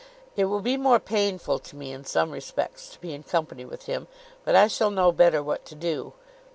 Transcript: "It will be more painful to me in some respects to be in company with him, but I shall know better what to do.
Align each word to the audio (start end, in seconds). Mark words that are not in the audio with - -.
"It 0.35 0.45
will 0.45 0.61
be 0.61 0.77
more 0.77 0.99
painful 0.99 1.59
to 1.59 1.75
me 1.75 1.91
in 1.93 2.05
some 2.05 2.31
respects 2.31 2.89
to 2.89 2.99
be 2.99 3.13
in 3.13 3.21
company 3.21 3.65
with 3.65 3.83
him, 3.83 4.07
but 4.43 4.55
I 4.55 4.65
shall 4.65 4.89
know 4.89 5.11
better 5.11 5.43
what 5.43 5.63
to 5.65 5.75
do. 5.75 6.13